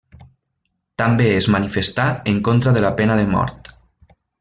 [1.01, 3.75] També es manifestà en contra de la pena de mort.